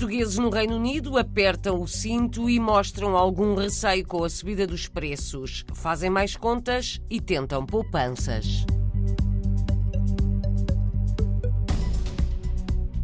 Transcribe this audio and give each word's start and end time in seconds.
Portugueses 0.00 0.38
no 0.38 0.48
Reino 0.48 0.76
Unido 0.76 1.18
apertam 1.18 1.82
o 1.82 1.86
cinto 1.86 2.48
e 2.48 2.58
mostram 2.58 3.18
algum 3.18 3.54
receio 3.54 4.06
com 4.06 4.24
a 4.24 4.30
subida 4.30 4.66
dos 4.66 4.88
preços. 4.88 5.62
Fazem 5.74 6.08
mais 6.08 6.34
contas 6.34 6.98
e 7.10 7.20
tentam 7.20 7.66
poupanças. 7.66 8.64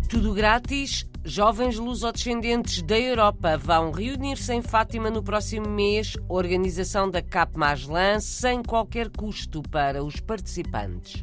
Tudo 0.08 0.32
grátis? 0.32 1.04
Jovens 1.22 1.76
lusodescendentes 1.78 2.80
da 2.80 2.98
Europa 2.98 3.58
vão 3.58 3.90
reunir-se 3.90 4.54
em 4.54 4.62
Fátima 4.62 5.10
no 5.10 5.22
próximo 5.22 5.68
mês, 5.68 6.14
organização 6.30 7.10
da 7.10 7.20
CAP 7.20 7.58
Maslan, 7.58 8.20
sem 8.20 8.62
qualquer 8.62 9.10
custo 9.10 9.60
para 9.70 10.02
os 10.02 10.18
participantes. 10.18 11.20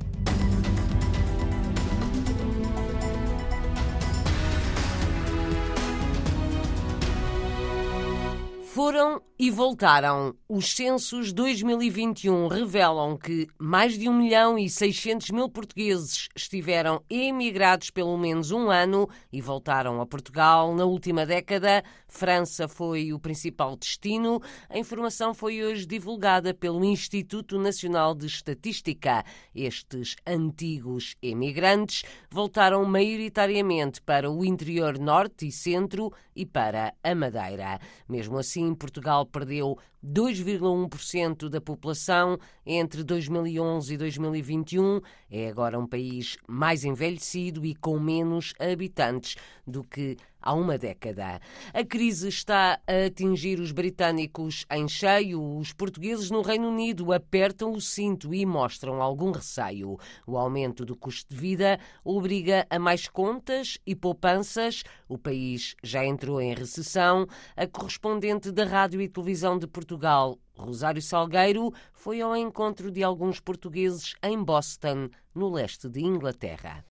Foram 8.74 9.22
e 9.44 9.52
voltaram. 9.52 10.34
Os 10.48 10.74
censos 10.74 11.34
2021 11.34 12.48
revelam 12.48 13.18
que 13.18 13.46
mais 13.60 14.00
de 14.00 14.08
1 14.08 14.14
milhão 14.14 14.58
e 14.58 14.70
600 14.70 15.32
mil 15.32 15.50
portugueses 15.50 16.30
estiveram 16.34 17.04
emigrados 17.10 17.90
pelo 17.90 18.18
menos 18.18 18.52
um 18.52 18.70
ano 18.70 19.06
e 19.34 19.42
voltaram 19.42 20.00
a 20.00 20.06
Portugal 20.06 20.74
na 20.74 20.86
última 20.86 21.26
década. 21.26 21.84
França 22.08 22.70
foi 22.70 23.12
o 23.12 23.20
principal 23.20 23.76
destino. 23.76 24.42
A 24.70 24.80
informação 24.80 25.34
foi 25.34 25.62
hoje 25.62 25.86
divulgada 25.86 26.54
pelo 26.54 26.86
Instituto 26.86 27.60
Nacional 27.60 28.16
de 28.16 28.28
Estatística. 28.28 29.26
Estes 29.54 30.16
antigos 30.26 31.18
emigrantes 31.22 32.04
voltaram 32.32 32.86
maioritariamente 32.86 34.02
para 34.02 34.32
o 34.32 34.46
interior 34.46 34.98
norte 34.98 35.48
e 35.48 35.52
centro 35.52 36.14
e 36.34 36.46
para 36.46 36.94
a 37.04 37.14
Madeira. 37.14 37.80
Mesmo 38.08 38.38
assim, 38.38 38.74
Portugal 38.74 39.26
perdeu 39.34 39.78
2,1% 40.06 41.50
da 41.50 41.60
população 41.60 42.38
entre 42.66 43.04
2011 43.04 43.96
e 43.96 43.98
2021. 43.98 45.02
É 45.30 45.50
agora 45.50 45.80
um 45.80 45.88
país 45.88 46.38
mais 46.48 46.86
envelhecido 46.86 47.66
e 47.66 47.74
com 47.74 48.00
menos 48.00 48.54
habitantes 48.60 49.36
do 49.66 49.84
que 49.84 50.16
há 50.44 50.54
uma 50.54 50.78
década. 50.78 51.40
A 51.74 51.84
crise 51.86 52.28
está 52.28 52.80
a 52.86 53.06
atingir 53.08 53.60
os 53.60 53.72
britânicos 53.72 54.66
em 54.70 54.88
cheio. 54.88 55.42
Os 55.58 55.72
portugueses 55.72 56.30
no 56.30 56.42
Reino 56.42 56.68
Unido 56.68 57.14
apertam 57.14 57.72
o 57.72 57.80
cinto 57.80 58.34
e 58.34 58.46
mostram 58.46 59.02
algum 59.02 59.32
receio. 59.32 59.98
O 60.28 60.38
aumento 60.38 60.86
do 60.86 60.96
custo 60.96 61.34
de 61.34 61.40
vida 61.40 61.80
obriga 62.04 62.68
a 62.70 62.78
mais 62.78 63.08
contas 63.08 63.78
e 63.88 63.96
poupanças. 63.96 64.84
O 65.08 65.18
país 65.18 65.76
já 65.82 66.06
entrou 66.06 66.42
em 66.42 66.54
recessão. 66.54 67.26
A 67.56 67.66
correspondente 67.66 68.52
da 68.52 68.66
Rádio 68.66 69.02
e 69.02 69.08
Televisão 69.08 69.58
de 69.58 69.66
Portugal, 69.66 70.38
Rosário 70.58 71.02
Salgueiro, 71.02 71.72
foi 71.94 72.20
ao 72.20 72.36
encontro 72.36 72.92
de 72.92 73.02
alguns 73.02 73.40
portugueses 73.40 74.16
em 74.22 74.44
Boston, 74.44 75.10
no 75.34 75.50
leste 75.50 75.88
de 75.88 76.02
Inglaterra. 76.02 76.84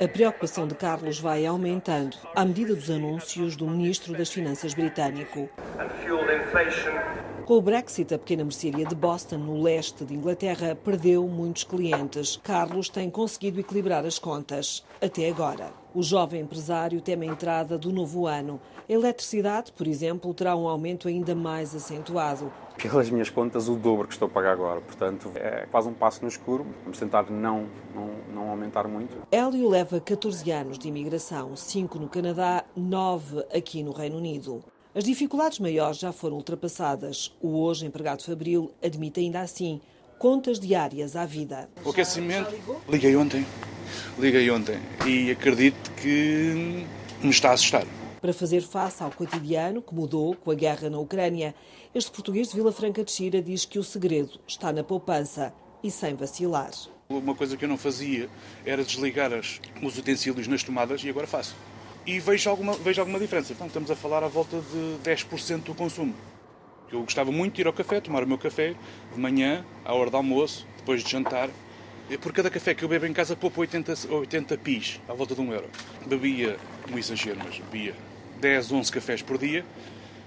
A 0.00 0.08
preocupação 0.08 0.66
de 0.66 0.74
Carlos 0.74 1.18
vai 1.20 1.44
aumentando 1.44 2.16
à 2.34 2.44
medida 2.44 2.74
dos 2.74 2.90
anúncios 2.90 3.54
do 3.54 3.66
ministro 3.68 4.12
das 4.14 4.30
Finanças 4.30 4.72
britânico. 4.72 5.48
Com 7.44 7.54
o 7.54 7.60
Brexit, 7.60 8.14
a 8.14 8.18
pequena 8.18 8.44
mercearia 8.44 8.86
de 8.86 8.94
Boston, 8.94 9.38
no 9.38 9.60
leste 9.60 10.04
de 10.04 10.14
Inglaterra, 10.14 10.76
perdeu 10.76 11.26
muitos 11.26 11.64
clientes. 11.64 12.38
Carlos 12.40 12.88
tem 12.88 13.10
conseguido 13.10 13.58
equilibrar 13.58 14.06
as 14.06 14.16
contas, 14.16 14.84
até 15.00 15.28
agora. 15.28 15.72
O 15.92 16.02
jovem 16.04 16.40
empresário 16.40 17.00
teme 17.00 17.28
a 17.28 17.32
entrada 17.32 17.76
do 17.76 17.92
novo 17.92 18.28
ano. 18.28 18.60
A 18.88 18.92
eletricidade, 18.92 19.72
por 19.72 19.88
exemplo, 19.88 20.32
terá 20.32 20.54
um 20.54 20.68
aumento 20.68 21.08
ainda 21.08 21.34
mais 21.34 21.74
acentuado. 21.74 22.50
Pelas 22.80 23.10
minhas 23.10 23.28
contas, 23.28 23.68
o 23.68 23.74
dobro 23.74 24.06
que 24.06 24.14
estou 24.14 24.26
a 24.26 24.30
pagar 24.30 24.52
agora. 24.52 24.80
Portanto, 24.80 25.32
é 25.34 25.66
quase 25.70 25.88
um 25.88 25.92
passo 25.92 26.22
no 26.22 26.28
escuro. 26.28 26.64
Vamos 26.84 26.98
tentar 26.98 27.28
não, 27.28 27.66
não, 27.92 28.10
não 28.32 28.50
aumentar 28.50 28.86
muito. 28.86 29.16
Hélio 29.30 29.68
leva 29.68 30.00
14 30.00 30.48
anos 30.50 30.78
de 30.78 30.88
imigração, 30.88 31.56
5 31.56 31.98
no 31.98 32.08
Canadá, 32.08 32.64
9 32.76 33.46
aqui 33.52 33.82
no 33.82 33.92
Reino 33.92 34.16
Unido. 34.16 34.62
As 34.94 35.04
dificuldades 35.04 35.58
maiores 35.58 35.98
já 35.98 36.12
foram 36.12 36.36
ultrapassadas. 36.36 37.34
O 37.40 37.62
hoje 37.62 37.86
empregado 37.86 38.22
Fabril 38.22 38.70
admite 38.82 39.20
ainda 39.20 39.40
assim 39.40 39.80
contas 40.18 40.60
diárias 40.60 41.16
à 41.16 41.24
vida. 41.24 41.66
O 41.82 41.88
aquecimento, 41.88 42.54
liguei 42.86 43.16
ontem. 43.16 43.46
Liguei 44.18 44.50
ontem 44.50 44.78
e 45.06 45.30
acredito 45.30 45.90
que 45.92 46.84
me 47.22 47.30
está 47.30 47.50
a 47.50 47.52
assustar. 47.54 47.86
Para 48.20 48.34
fazer 48.34 48.60
face 48.60 49.02
ao 49.02 49.10
cotidiano 49.10 49.80
que 49.80 49.94
mudou 49.94 50.36
com 50.36 50.50
a 50.50 50.54
guerra 50.54 50.90
na 50.90 50.98
Ucrânia, 50.98 51.54
este 51.94 52.10
português 52.10 52.48
de 52.48 52.56
Vila 52.56 52.70
Franca 52.70 53.02
de 53.02 53.10
Xira 53.10 53.40
diz 53.40 53.64
que 53.64 53.78
o 53.78 53.84
segredo 53.84 54.38
está 54.46 54.74
na 54.74 54.84
poupança 54.84 55.54
e 55.82 55.90
sem 55.90 56.14
vacilar. 56.14 56.70
Uma 57.08 57.34
coisa 57.34 57.56
que 57.56 57.64
eu 57.64 57.68
não 57.68 57.78
fazia 57.78 58.28
era 58.64 58.84
desligar 58.84 59.32
os 59.32 59.98
utensílios 59.98 60.46
nas 60.46 60.62
tomadas 60.62 61.02
e 61.02 61.08
agora 61.08 61.26
faço 61.26 61.56
e 62.06 62.18
vejo 62.18 62.50
alguma, 62.50 62.74
vejo 62.74 63.00
alguma 63.00 63.18
diferença. 63.18 63.52
Então, 63.52 63.66
estamos 63.66 63.90
a 63.90 63.96
falar 63.96 64.22
à 64.22 64.28
volta 64.28 64.60
de 64.60 65.10
10% 65.10 65.62
do 65.64 65.74
consumo. 65.74 66.14
Eu 66.90 67.00
gostava 67.02 67.32
muito 67.32 67.54
de 67.54 67.62
ir 67.62 67.66
ao 67.66 67.72
café, 67.72 68.00
tomar 68.00 68.22
o 68.22 68.26
meu 68.26 68.38
café 68.38 68.74
de 69.12 69.20
manhã, 69.20 69.64
à 69.84 69.94
hora 69.94 70.10
do 70.10 70.16
almoço, 70.16 70.66
depois 70.76 71.02
de 71.02 71.10
jantar. 71.10 71.48
Por 72.20 72.32
cada 72.32 72.50
café 72.50 72.74
que 72.74 72.84
eu 72.84 72.88
bebo 72.88 73.06
em 73.06 73.12
casa, 73.12 73.34
poupo 73.34 73.60
80, 73.60 73.94
80 74.10 74.58
pis, 74.58 75.00
à 75.08 75.14
volta 75.14 75.34
de 75.34 75.40
um 75.40 75.52
euro. 75.52 75.68
Bebia, 76.06 76.58
um 76.92 76.98
exagero, 76.98 77.38
mas 77.42 77.58
bebia 77.58 77.94
10, 78.40 78.72
11 78.72 78.92
cafés 78.92 79.22
por 79.22 79.38
dia 79.38 79.64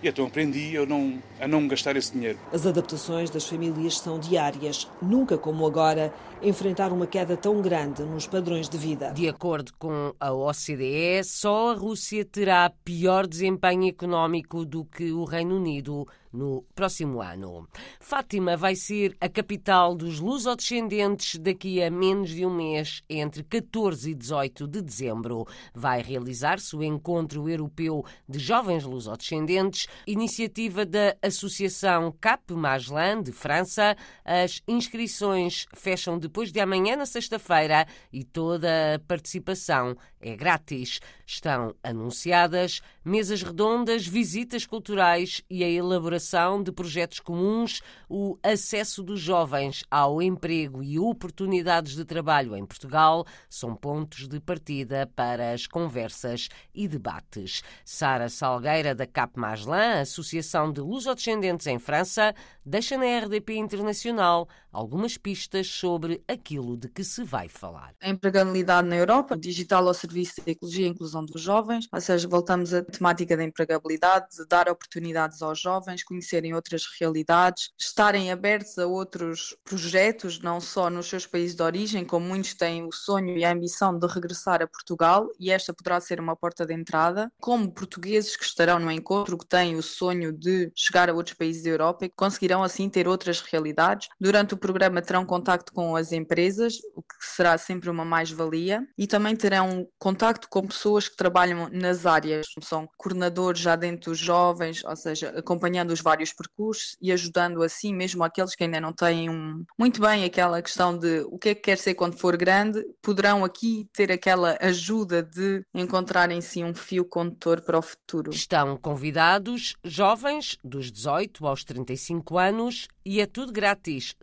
e 0.02 0.08
então 0.08 0.26
aprendi 0.26 0.78
a 0.78 0.86
não, 0.86 1.22
a 1.40 1.48
não 1.48 1.68
gastar 1.68 1.96
esse 1.96 2.12
dinheiro. 2.12 2.38
As 2.52 2.66
adaptações 2.66 3.30
das 3.30 3.48
famílias 3.48 3.98
são 3.98 4.20
diárias. 4.20 4.90
Nunca 5.02 5.38
como 5.38 5.66
agora 5.66 6.14
enfrentar 6.42 6.92
uma 6.92 7.08
queda 7.08 7.36
tão 7.36 7.62
grande 7.62 8.04
nos 8.04 8.28
padrões 8.28 8.70
de 8.70 8.78
vida. 8.78 9.12
De 9.12 9.28
acordo 9.28 9.72
com 9.80 10.14
a 10.20 10.32
OCDE, 10.32 11.24
só 11.24 11.72
a 11.72 11.76
Rússia 11.76 12.24
terá 12.26 12.72
pior 12.84 13.26
desempenho 13.26 13.88
económico 13.88 14.66
do 14.66 14.86
que 14.86 15.12
o 15.12 15.24
Reino 15.24 15.56
Unido 15.56 16.08
no 16.36 16.64
próximo 16.76 17.22
ano. 17.22 17.68
Fátima 18.00 18.58
vai 18.58 18.76
ser 18.76 19.16
a 19.20 19.30
capital 19.30 19.96
dos 19.96 20.20
lusodescendentes 20.20 21.40
daqui 21.40 21.82
a 21.82 21.90
menos 21.90 22.30
de 22.30 22.46
um 22.46 22.54
mês, 22.54 23.02
entre 23.10 23.44
14 23.44 24.12
e 24.12 24.14
18 24.14 24.68
de 24.68 24.82
dezembro. 24.82 25.48
Vai 25.74 26.02
realizar-se 26.02 26.76
o 26.76 26.84
Encontro 26.84 27.50
Europeu 27.50 28.06
de 28.28 28.38
Jovens 28.38 28.84
Lusodescendentes, 28.84 29.88
iniciativa 30.06 30.86
da 30.86 31.16
Associação 31.22 32.14
Cap 32.20 32.54
Maslan 32.54 33.24
de 33.24 33.32
França. 33.32 33.96
As 34.24 34.62
inscrições 34.68 35.66
fecham 35.74 36.20
depois 36.20 36.52
de 36.52 36.60
amanhã, 36.60 36.96
na 36.96 37.06
sexta-feira, 37.06 37.88
e 38.12 38.24
toda 38.24 38.96
a 38.96 39.00
participação 39.00 39.96
é 40.26 40.36
grátis. 40.36 41.00
Estão 41.26 41.76
anunciadas 41.84 42.82
mesas 43.04 43.44
redondas, 43.44 44.08
visitas 44.08 44.66
culturais 44.66 45.44
e 45.50 45.64
a 45.64 45.70
elaboração 45.70 46.62
de 46.62 46.72
projetos 46.72 47.20
comuns, 47.20 47.82
o 48.10 48.38
acesso 48.42 49.04
dos 49.04 49.20
jovens 49.20 49.84
ao 49.90 50.22
emprego 50.22 50.82
e 50.82 50.98
oportunidades 50.98 51.96
de 51.96 52.04
trabalho 52.04 52.56
em 52.56 52.66
Portugal 52.66 53.26
são 53.48 53.76
pontos 53.76 54.28
de 54.28 54.40
partida 54.40 55.10
para 55.16 55.52
as 55.52 55.68
conversas 55.68 56.50
e 56.74 56.88
debates. 56.88 57.62
Sara 57.84 58.28
Salgueira, 58.28 58.96
da 58.96 59.06
Cap 59.06 59.40
Maslan, 59.40 60.02
Associação 60.02 60.72
de 60.72 60.82
Lusodescendentes 60.82 61.68
em 61.68 61.78
França, 61.78 62.34
deixa 62.66 62.98
na 62.98 63.06
RDP 63.20 63.56
Internacional 63.56 64.48
algumas 64.76 65.18
pistas 65.18 65.68
sobre 65.68 66.22
aquilo 66.28 66.76
de 66.76 66.90
que 66.90 67.04
se 67.04 67.24
vai 67.24 67.48
falar. 67.48 67.96
A 68.02 68.10
empregabilidade 68.10 68.88
na 68.88 68.98
Europa, 68.98 69.38
digital 69.38 69.88
ao 69.88 69.94
serviço 69.94 70.44
da 70.46 70.52
ecologia 70.52 70.86
e 70.86 70.90
inclusão 70.90 71.26
dos 71.26 71.42
jovens, 71.42 71.88
ou 71.92 72.02
seja, 72.02 72.28
voltamos 72.28 72.74
à 72.74 72.84
temática 72.84 73.38
da 73.38 73.44
empregabilidade, 73.44 74.36
de 74.38 74.46
dar 74.46 74.68
oportunidades 74.68 75.42
aos 75.42 75.60
jovens, 75.60 76.04
conhecerem 76.04 76.54
outras 76.54 76.84
realidades, 77.00 77.72
estarem 77.80 78.32
abertos 78.32 78.78
a 78.78 78.86
outros 78.86 79.56
projetos, 79.64 80.40
não 80.40 80.60
só 80.60 80.90
nos 80.90 81.08
seus 81.08 81.26
países 81.26 81.56
de 81.56 81.64
origem, 81.64 82.04
como 82.04 82.28
muitos 82.28 82.54
têm 82.54 82.86
o 82.86 82.92
sonho 82.92 83.38
e 83.38 83.46
a 83.46 83.52
ambição 83.52 83.98
de 83.98 84.06
regressar 84.08 84.62
a 84.62 84.68
Portugal, 84.68 85.30
e 85.40 85.52
esta 85.52 85.74
poderá 85.74 86.02
ser 86.02 86.20
uma 86.20 86.36
porta 86.36 86.66
de 86.66 86.74
entrada, 86.74 87.32
como 87.40 87.72
portugueses 87.72 88.36
que 88.36 88.44
estarão 88.44 88.80
no 88.80 88.92
encontro, 88.92 89.38
que 89.38 89.46
têm 89.46 89.76
o 89.76 89.84
sonho 89.84 90.34
de 90.34 90.72
chegar 90.76 91.10
a 91.10 91.14
outros 91.14 91.36
países 91.36 91.64
da 91.64 91.70
Europa 91.70 92.06
e 92.06 92.10
que 92.10 92.16
conseguirão 92.16 92.62
assim 92.62 92.90
ter 92.90 93.08
outras 93.08 93.40
realidades. 93.40 94.10
Durante 94.20 94.54
o 94.54 94.58
programa 94.66 95.00
terão 95.00 95.24
contacto 95.24 95.72
com 95.72 95.96
as 95.96 96.12
empresas, 96.12 96.80
o 96.96 97.04
que 97.04 97.16
será 97.20 97.56
sempre 97.56 97.88
uma 97.88 98.04
mais-valia, 98.04 98.84
e 98.98 99.06
também 99.06 99.36
terão 99.36 99.88
contacto 100.00 100.50
com 100.50 100.66
pessoas 100.66 101.08
que 101.08 101.16
trabalham 101.16 101.70
nas 101.72 102.04
áreas, 102.08 102.48
são 102.64 102.90
coordenadores 102.98 103.62
já 103.62 103.76
dentro 103.76 104.10
dos 104.10 104.18
jovens, 104.18 104.84
ou 104.84 104.96
seja, 104.96 105.30
acompanhando 105.38 105.92
os 105.92 106.02
vários 106.02 106.34
percursos 106.34 106.98
e 107.00 107.12
ajudando 107.12 107.62
assim 107.62 107.94
mesmo 107.94 108.24
aqueles 108.24 108.56
que 108.56 108.64
ainda 108.64 108.82
não 108.82 108.92
têm 108.92 109.30
um, 109.30 109.64
muito 109.78 110.02
bem 110.02 110.24
aquela 110.24 110.60
questão 110.64 110.98
de 110.98 111.20
o 111.30 111.38
que 111.38 111.50
é 111.50 111.56
que 111.56 111.62
quer 111.62 111.78
ser 111.78 111.94
quando 111.94 112.18
for 112.18 112.36
grande, 112.36 112.84
poderão 113.04 113.46
aqui 113.46 113.88
ter 113.94 114.12
aquela 114.12 114.58
ajuda 114.60 115.22
de 115.22 115.64
encontrar 115.76 116.32
em 116.32 116.42
si 116.42 116.64
um 116.64 116.74
fio 116.74 117.06
condutor 117.06 117.62
para 117.62 117.78
o 117.78 117.84
futuro. 117.84 118.32
Estão 118.32 118.78
convidados 118.78 119.76
jovens 119.84 120.58
dos 120.64 120.92
18 120.92 121.46
aos 121.46 121.64
35 121.64 122.40
anos 122.40 122.88
e 123.06 123.22
é 123.22 123.28
tudo 123.28 123.54
grátis, 123.54 124.16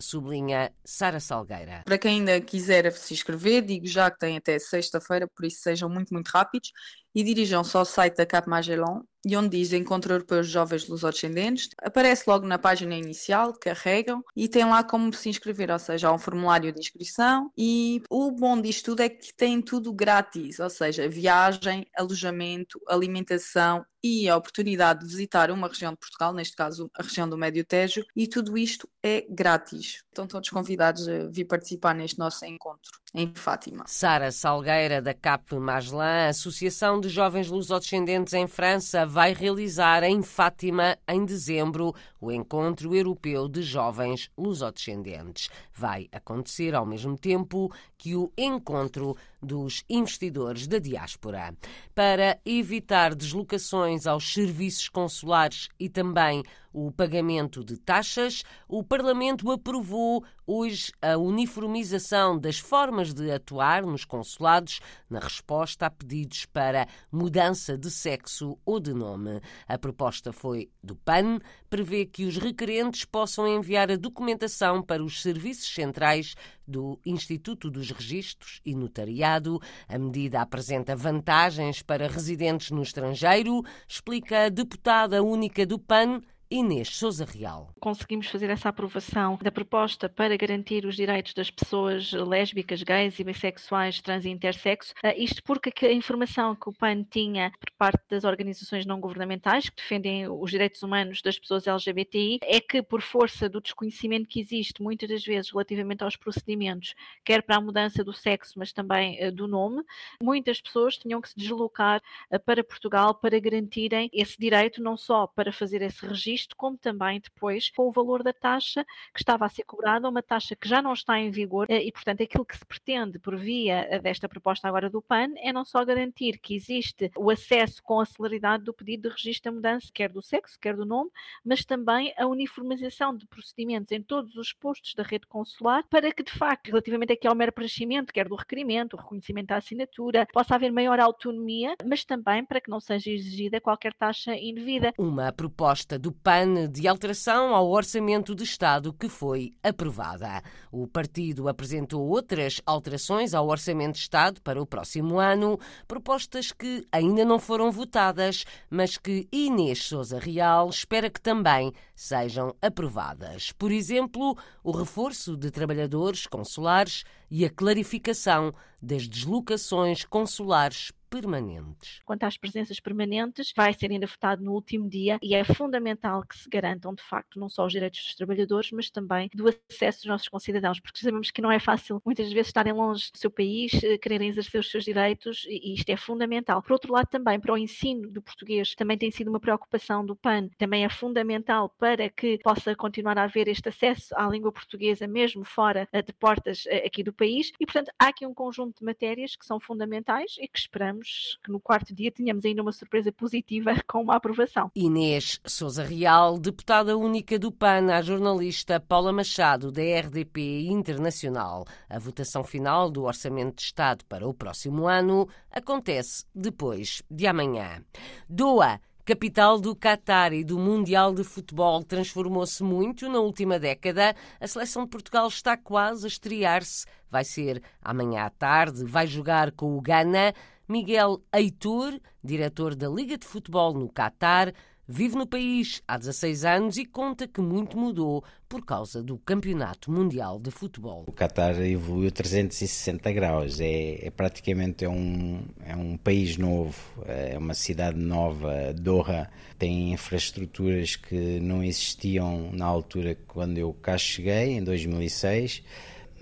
Sara 0.85 1.21
Salgueira. 1.21 1.83
Para 1.85 1.99
quem 1.99 2.21
ainda 2.21 2.41
quiser 2.41 2.91
se 2.93 3.15
inscrever, 3.15 3.63
digo 3.63 3.87
já 3.87 4.11
que 4.11 4.19
tem 4.19 4.37
até 4.37 4.59
sexta-feira, 4.59 5.29
por 5.35 5.45
isso 5.45 5.61
sejam 5.61 5.89
muito, 5.89 6.13
muito 6.13 6.29
rápidos 6.29 6.71
e 7.15 7.23
dirijam-se 7.23 7.77
ao 7.77 7.85
site 7.85 8.17
da 8.17 8.27
Cap 8.27 8.49
Magellan 8.49 9.03
e 9.25 9.37
onde 9.37 9.57
diz 9.57 9.73
Encontro 9.73 10.15
Europeu 10.15 10.43
Jovens 10.43 10.89
Lusodescendentes. 10.89 11.69
Aparece 11.81 12.25
logo 12.27 12.47
na 12.47 12.59
página 12.59 12.95
inicial, 12.95 13.53
carregam 13.53 14.23
e 14.35 14.49
tem 14.49 14.65
lá 14.65 14.83
como 14.83 15.13
se 15.13 15.29
inscrever, 15.29 15.71
ou 15.71 15.79
seja, 15.79 16.09
há 16.09 16.13
um 16.13 16.19
formulário 16.19 16.73
de 16.73 16.81
inscrição 16.81 17.51
e 17.57 18.03
o 18.11 18.31
bom 18.33 18.61
disto 18.61 18.87
tudo 18.87 19.03
é 19.03 19.09
que 19.09 19.33
tem 19.37 19.61
tudo 19.61 19.93
grátis, 19.93 20.59
ou 20.59 20.71
seja, 20.71 21.09
viagem, 21.09 21.87
alojamento, 21.97 22.81
alimentação 22.89 23.85
e 24.03 24.29
a 24.29 24.37
oportunidade 24.37 25.01
de 25.01 25.07
visitar 25.07 25.51
uma 25.51 25.69
região 25.69 25.93
de 25.93 25.99
Portugal, 25.99 26.33
neste 26.33 26.57
caso 26.57 26.91
a 26.95 27.03
região 27.03 27.29
do 27.29 27.39
Médio 27.39 27.65
Tejo, 27.65 28.05
e 28.17 28.27
tudo 28.27 28.59
isto 28.59 28.89
é 29.03 29.25
grátis. 29.29 30.03
Estão 30.09 30.27
todos 30.27 30.49
convidados 30.51 31.09
a 31.09 31.29
vir 31.29 31.45
participar 31.45 31.95
neste 31.95 32.19
nosso 32.19 32.45
encontro 32.45 32.91
em 33.15 33.31
Fátima. 33.35 33.85
Sara 33.87 34.33
Salgueira, 34.33 35.01
da 35.03 35.13
CAP 35.13 35.55
Maslan, 35.55 36.29
Associação 36.29 37.01
de 37.01 37.09
Jovens 37.09 37.49
Lusodescendentes 37.49 38.33
em 38.33 38.47
França, 38.47 39.07
vai 39.07 39.35
realizar 39.35 40.03
em 40.03 40.23
Fátima, 40.23 40.97
em 41.07 41.25
dezembro, 41.25 41.95
o 42.21 42.33
Encontro 42.33 42.95
Europeu 42.95 43.49
de 43.49 43.63
Jovens 43.63 44.31
Lusodescendentes. 44.37 45.49
Vai 45.73 46.09
acontecer 46.11 46.75
ao 46.75 46.87
mesmo 46.87 47.19
tempo 47.19 47.73
que 47.99 48.17
o 48.17 48.33
Encontro 48.37 49.17
dos 49.43 49.85
Investidores 49.91 50.67
da 50.67 50.79
Diáspora. 50.79 51.55
Para 51.95 52.39
evitar 52.45 53.15
deslocações 53.15 53.92
aos 54.07 54.33
serviços 54.33 54.89
consulares 54.89 55.69
e 55.79 55.89
também 55.89 56.43
o 56.73 56.91
pagamento 56.91 57.65
de 57.65 57.77
taxas, 57.77 58.43
o 58.67 58.83
Parlamento 58.83 59.51
aprovou 59.51 60.25
hoje 60.47 60.93
a 61.01 61.17
uniformização 61.17 62.39
das 62.39 62.59
formas 62.59 63.13
de 63.13 63.31
atuar 63.31 63.85
nos 63.85 64.05
consulados 64.05 64.81
na 65.09 65.21
resposta 65.21 65.87
a 65.87 65.91
pedidos 65.91 66.47
para 66.47 66.87
mudança 67.11 67.77
de 67.79 67.91
sexo 67.91 68.59
ou 68.65 68.81
de 68.81 68.93
nome. 68.93 69.41
A 69.69 69.79
proposta 69.79 70.33
foi 70.33 70.71
do 70.83 70.97
PAN, 70.97 71.39
prevê 71.71 72.07
que 72.07 72.25
os 72.25 72.37
requerentes 72.37 73.05
possam 73.05 73.47
enviar 73.47 73.91
a 73.91 73.97
documentação 73.97 74.83
para 74.83 75.03
os 75.03 75.23
serviços 75.23 75.73
centrais 75.73 76.35
do 76.67 76.99
Instituto 77.05 77.71
dos 77.71 77.91
Registros 77.91 78.61
e 78.65 78.75
Notariado. 78.75 79.61
A 79.89 79.99
medida 79.99 80.41
apresenta 80.41 80.97
vantagens 80.97 81.83
para 81.83 82.09
residentes 82.09 82.71
no 82.71 82.83
estrangeiro, 82.83 83.63
explica 83.87 84.47
a 84.47 84.49
deputada 84.49 85.23
única 85.23 85.67
do 85.67 85.79
PAN, 85.79 86.21
Inês 86.53 86.91
Souza 86.91 87.25
Real. 87.25 87.73
Conseguimos 87.81 88.27
fazer 88.27 88.51
essa 88.51 88.69
aprovação 88.69 89.39
da 89.41 89.51
proposta 89.51 90.07
para 90.07 90.37
garantir 90.37 90.85
os 90.85 90.97
direitos 90.97 91.33
das 91.33 91.51
pessoas 91.51 92.13
lésbicas, 92.13 92.83
gays 92.83 93.19
e 93.19 93.25
bissexuais, 93.25 94.03
trans 94.03 94.27
e 94.27 94.29
intersexo, 94.29 94.93
uh, 95.03 95.15
isto 95.17 95.43
porque 95.43 95.73
a 95.87 95.93
informação 95.93 96.55
que 96.55 96.69
o 96.69 96.73
PAN 96.75 97.05
tinha 97.05 97.53
por 97.59 97.71
parte 97.79 98.03
das 98.11 98.25
organizações 98.25 98.85
não 98.85 99.01
governamentais 99.01 99.71
que 99.71 99.77
defendem 99.77 100.29
os 100.29 100.51
direitos 100.51 100.83
humanos 100.83 101.23
das 101.23 101.39
pessoas 101.39 101.67
LGBTI 101.67 102.41
é 102.43 102.61
que, 102.61 102.83
por 102.83 103.01
força 103.01 103.49
do 103.49 103.59
desconhecimento 103.59 104.29
que 104.29 104.39
existe 104.39 104.83
muitas 104.83 105.09
das 105.09 105.25
vezes 105.25 105.51
relativamente 105.51 106.05
aos 106.05 106.17
procedimentos, 106.17 106.95
quer 107.25 107.43
para 107.43 107.57
a 107.57 107.63
mudança 107.63 108.05
do 108.05 108.13
sexo, 108.13 108.59
mas 108.59 108.75
também 108.75 109.27
uh, 109.27 109.33
do 109.33 109.49
nome, 109.49 109.83
muitas 110.23 110.61
pessoas 110.61 110.99
tinham 110.99 111.23
que 111.23 111.31
se 111.31 111.35
deslocar 111.35 112.03
uh, 112.31 112.39
para 112.39 112.63
Portugal 112.63 113.15
para 113.15 113.41
garantirem 113.41 114.11
esse 114.13 114.39
direito, 114.39 114.83
não 114.83 114.99
só 114.99 115.27
para 115.27 115.51
fazer 115.51 115.81
esse 115.81 116.05
registro, 116.05 116.42
isto 116.43 116.57
como 116.57 116.77
também 116.77 117.21
depois 117.21 117.71
com 117.71 117.89
o 117.89 117.93
valor 117.93 118.23
da 118.23 118.33
taxa 118.33 118.85
que 119.15 119.21
estava 119.21 119.47
a 119.47 119.49
ser 119.49 119.65
cobrada, 119.65 120.09
uma 120.09 120.23
taxa 120.23 120.55
que 120.57 120.69
já 120.69 120.83
não 120.83 120.93
está 120.93 121.19
em 121.19 121.31
vigor 121.31 121.67
eh, 121.69 121.83
e, 121.83 121.93
portanto, 121.93 122.23
aquilo 122.23 122.45
que 122.45 122.57
se 122.57 122.65
pretende 122.65 123.19
por 123.19 123.37
via 123.37 123.87
eh, 123.91 123.99
desta 123.99 124.29
proposta 124.29 124.69
agora 124.69 124.91
do 124.91 125.01
PAN 125.01 125.33
é 125.37 125.53
não 125.53 125.65
só 125.65 125.85
garantir 125.85 126.39
que 126.39 126.55
existe 126.55 127.11
o 127.17 127.31
acesso 127.31 127.83
com 127.83 128.01
a 128.01 128.05
celeridade 128.05 128.65
do 128.65 128.73
pedido 128.73 129.09
de 129.09 129.15
registro 129.15 129.51
da 129.51 129.57
mudança, 129.57 129.89
quer 129.93 130.11
do 130.11 130.23
sexo, 130.23 130.59
quer 130.61 130.77
do 130.77 130.85
nome, 130.85 131.11
mas 131.45 131.65
também 131.65 132.13
a 132.17 132.27
uniformização 132.27 133.17
de 133.17 133.27
procedimentos 133.27 133.93
em 133.93 134.03
todos 134.03 134.37
os 134.37 134.53
postos 134.53 134.95
da 134.95 135.03
rede 135.03 135.27
consular 135.27 135.85
para 135.89 136.13
que, 136.13 136.23
de 136.23 136.33
facto, 136.33 136.69
relativamente 136.69 137.13
aqui 137.13 137.27
ao 137.27 137.35
mero 137.35 137.53
preenchimento, 137.53 138.13
quer 138.13 138.29
do 138.29 138.35
requerimento, 138.35 138.95
o 138.95 139.01
reconhecimento 139.01 139.49
da 139.49 139.57
assinatura, 139.57 140.27
possa 140.33 140.55
haver 140.55 140.73
maior 140.73 140.99
autonomia, 141.01 141.75
mas 141.85 142.05
também 142.05 142.45
para 142.45 142.61
que 142.61 142.71
não 142.71 142.81
seja 142.81 143.11
exigida 143.11 143.61
qualquer 143.61 143.95
taxa 143.95 144.35
indevida. 144.35 144.93
Uma 144.99 145.33
proposta 145.33 145.99
do 145.99 146.13
PAN 146.13 146.32
PAN 146.33 146.67
de 146.67 146.89
alteração 146.89 147.55
ao 147.55 147.69
Orçamento 147.69 148.35
de 148.35 148.43
Estado 148.43 148.91
que 148.91 149.07
foi 149.07 149.53
aprovada. 149.63 150.43
O 150.71 150.87
partido 150.87 151.47
apresentou 151.47 152.09
outras 152.09 152.59
alterações 152.65 153.35
ao 153.35 153.47
Orçamento 153.47 153.97
de 153.97 153.99
Estado 154.01 154.41
para 154.41 154.61
o 154.61 154.65
próximo 154.65 155.19
ano, 155.19 155.61
propostas 155.87 156.51
que 156.51 156.87
ainda 156.91 157.23
não 157.23 157.39
foram 157.39 157.71
votadas, 157.71 158.47
mas 158.71 158.97
que 158.97 159.29
Inês 159.31 159.85
Souza 159.85 160.19
Real 160.19 160.71
espera 160.71 161.11
que 161.11 161.21
também 161.21 161.71
sejam 161.95 162.55
aprovadas. 162.63 163.53
Por 163.53 163.71
exemplo, 163.71 164.35
o 164.65 164.71
reforço 164.71 165.37
de 165.37 165.51
trabalhadores 165.51 166.27
consulares 166.27 167.05
e 167.35 167.47
a 167.47 167.51
clarificação 167.51 168.53
das 168.81 169.09
deslocações 169.09 170.05
consulares 170.05 170.93
permanentes. 171.13 172.01
Quanto 172.07 172.25
às 172.25 172.39
presenças 172.39 172.81
permanentes, 172.81 173.53
vai 173.55 173.75
ser 173.75 173.91
ainda 173.91 174.07
votado 174.07 174.43
no 174.43 174.53
último 174.53 174.89
dia 174.89 175.19
e 175.23 175.35
é 175.35 175.45
fundamental 175.45 176.25
que 176.27 176.39
se 176.39 176.49
garantam, 176.49 176.95
de 176.95 177.03
facto, 177.03 177.39
não 177.39 177.51
só 177.51 177.67
os 177.67 177.73
direitos 177.73 178.03
dos 178.03 178.15
trabalhadores, 178.15 178.71
mas 178.73 178.91
também 178.91 179.29
do 179.35 179.47
acesso 179.47 179.99
dos 179.99 180.07
nossos 180.07 180.29
concidadãos, 180.29 180.81
porque 180.81 180.99
sabemos 180.99 181.31
que 181.31 181.43
não 181.43 181.53
é 181.53 181.59
fácil 181.59 182.01
muitas 182.03 182.33
vezes 182.33 182.49
estarem 182.49 182.73
longe 182.73 183.13
do 183.13 183.19
seu 183.19 183.31
país, 183.31 183.73
eh, 183.85 183.99
quererem 183.99 184.31
exercer 184.31 184.59
os 184.59 184.71
seus 184.71 184.85
direitos 184.85 185.45
e 185.47 185.75
isto 185.75 185.91
é 185.91 185.97
fundamental. 185.99 186.63
Por 186.63 186.73
outro 186.73 186.91
lado, 186.91 187.09
também 187.09 187.39
para 187.39 187.53
o 187.53 187.59
ensino 187.59 188.11
do 188.11 188.23
português, 188.23 188.75
também 188.75 188.97
tem 188.97 189.11
sido 189.11 189.29
uma 189.29 189.41
preocupação 189.41 190.07
do 190.07 190.17
PAN, 190.17 190.49
também 190.57 190.83
é 190.83 190.89
fundamental 190.89 191.69
para 191.79 192.09
que 192.09 192.39
possa 192.39 192.75
continuar 192.75 193.19
a 193.19 193.25
haver 193.25 193.49
este 193.49 193.69
acesso 193.69 194.15
à 194.17 194.27
língua 194.27 194.51
portuguesa, 194.51 195.07
mesmo 195.07 195.45
fora 195.45 195.87
eh, 195.93 196.01
de 196.01 196.13
portas 196.15 196.65
eh, 196.69 196.87
aqui 196.87 197.03
do 197.03 197.13
país, 197.13 197.22
e 197.25 197.67
portanto 197.67 197.91
há 197.99 198.09
aqui 198.09 198.27
um 198.27 198.35
conjunto 198.35 198.79
de 198.79 198.85
matérias 198.85 199.37
que 199.37 199.47
são 199.47 199.61
fundamentais 199.61 200.37
e 200.39 200.49
que 200.49 200.59
esperamos 200.59 201.39
que 201.45 201.51
no 201.51 201.61
quarto 201.61 201.95
dia 201.95 202.11
tenhamos 202.11 202.45
ainda 202.45 202.63
uma 202.63 202.73
surpresa 202.73 203.13
positiva 203.13 203.73
com 203.87 204.03
uma 204.03 204.17
aprovação. 204.17 204.71
Inês 204.75 205.41
Souza 205.45 205.85
Real, 205.85 206.39
deputada 206.39 206.97
única 206.97 207.39
do 207.39 207.53
PAN, 207.53 207.93
a 207.93 208.03
jornalista 208.03 208.81
Paula 208.81 209.13
Machado, 209.13 209.71
da 209.71 209.83
RDP 209.83 210.67
Internacional. 210.69 211.65
A 211.89 211.99
votação 211.99 212.43
final 212.45 212.91
do 212.91 213.05
Orçamento 213.05 213.57
de 213.57 213.63
Estado 213.63 214.05
para 214.07 214.27
o 214.27 214.35
próximo 214.35 214.87
ano 214.87 215.29
acontece 215.51 216.25
depois 216.35 217.03
de 217.11 217.27
amanhã. 217.27 217.85
Doa 218.29 218.81
Capital 219.05 219.59
do 219.59 219.75
Qatar 219.75 220.33
e 220.33 220.45
do 220.45 220.57
Mundial 220.57 221.13
de 221.13 221.25
Futebol 221.25 221.83
transformou-se 221.83 222.63
muito 222.63 223.09
na 223.09 223.19
última 223.19 223.59
década. 223.59 224.15
A 224.41 224.47
seleção 224.47 224.85
de 224.85 224.91
Portugal 224.91 225.27
está 225.27 225.57
quase 225.57 226.05
a 226.05 226.09
estrear-se. 226.09 226.87
Vai 227.11 227.25
ser 227.25 227.61
amanhã 227.83 228.23
à 228.23 228.31
tarde, 228.31 228.85
vai 228.85 229.09
jogar 229.09 229.51
com 229.51 229.77
o 229.77 229.81
Ghana. 229.81 230.33
Miguel 230.69 231.21
Heitor, 231.35 231.99
diretor 232.23 232.77
da 232.77 232.89
Liga 232.89 233.19
de 233.19 233.27
Futebol 233.27 233.75
no 233.75 233.89
Qatar, 233.89 234.55
vive 234.93 235.17
no 235.17 235.27
país 235.27 235.83
há 235.89 235.97
16 235.97 236.45
anos 236.45 236.77
e 236.77 236.85
conta 236.85 237.27
que 237.27 237.41
muito 237.41 237.79
mudou 237.79 238.23
por 238.47 238.63
causa 238.63 239.03
do 239.03 239.17
Campeonato 239.17 239.91
Mundial 239.91 240.39
de 240.39 240.51
Futebol. 240.51 241.05
O 241.09 241.13
Qatar 241.13 241.59
evoluiu 241.63 242.13
360 242.13 243.11
graus, 243.13 243.59
é, 243.59 244.07
é 244.07 244.11
praticamente 244.11 244.85
é 244.85 244.89
um, 244.91 245.43
é 245.65 245.75
um 245.75 245.97
país 245.97 246.37
novo, 246.37 246.77
é 247.07 247.39
uma 247.39 247.55
cidade 247.55 247.99
nova. 247.99 248.75
Doha 248.75 249.31
tem 249.59 249.93
infraestruturas 249.95 250.95
que 250.97 251.41
não 251.41 251.65
existiam 251.65 252.51
na 252.53 252.67
altura 252.67 253.17
quando 253.27 253.57
eu 253.57 253.73
cá 253.73 253.97
cheguei, 253.97 254.59
em 254.59 254.63
2006 254.63 255.63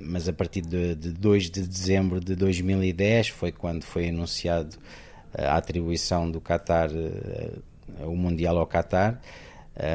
mas 0.03 0.27
a 0.27 0.33
partir 0.33 0.63
de, 0.63 0.95
de 0.95 1.13
2 1.13 1.51
de 1.51 1.61
dezembro 1.61 2.21
de 2.21 2.35
2010 2.35 3.29
foi 3.29 3.53
quando 3.53 3.83
foi 3.83 4.09
anunciado 4.09 4.79
eh, 5.35 5.45
a 5.45 5.57
atribuição 5.57 6.31
do 6.31 6.41
Qatar, 6.41 6.89
eh, 6.91 7.53
o 8.07 8.17
Mundial 8.17 8.59
ao 8.59 8.67
Qatar. 8.67 9.21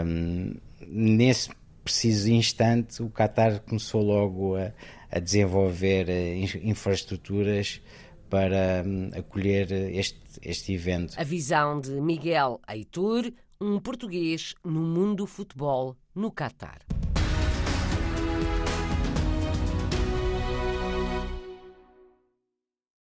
Um, 0.05 0.55
nesse 0.87 1.49
preciso 1.83 2.31
instante, 2.31 3.01
o 3.03 3.09
Qatar 3.09 3.61
começou 3.61 4.01
logo 4.01 4.55
a, 4.55 4.71
a 5.11 5.19
desenvolver 5.19 6.09
eh, 6.09 6.35
infraestruturas 6.63 7.81
para 8.29 8.83
acolher 9.15 9.71
este, 9.71 10.19
este 10.41 10.73
evento. 10.73 11.13
A 11.17 11.23
visão 11.23 11.79
de 11.79 11.91
Miguel 12.01 12.59
Aitor, 12.65 13.31
um 13.61 13.79
português 13.79 14.55
no 14.63 14.81
mundo 14.81 15.17
do 15.17 15.27
futebol 15.27 15.95
no 16.13 16.31
Qatar. 16.31 16.79